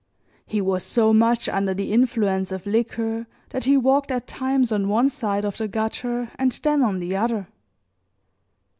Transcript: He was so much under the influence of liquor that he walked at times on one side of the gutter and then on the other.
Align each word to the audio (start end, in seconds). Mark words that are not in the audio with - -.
He 0.47 0.61
was 0.61 0.81
so 0.83 1.13
much 1.13 1.47
under 1.47 1.75
the 1.75 1.93
influence 1.93 2.51
of 2.51 2.65
liquor 2.65 3.27
that 3.51 3.65
he 3.65 3.77
walked 3.77 4.09
at 4.09 4.25
times 4.25 4.71
on 4.71 4.87
one 4.89 5.09
side 5.09 5.45
of 5.45 5.57
the 5.57 5.67
gutter 5.67 6.31
and 6.39 6.51
then 6.63 6.81
on 6.81 6.97
the 6.97 7.15
other. 7.15 7.49